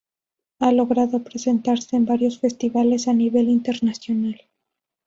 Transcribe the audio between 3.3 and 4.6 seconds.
internacional.